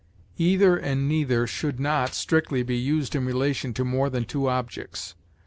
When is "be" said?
2.63-2.75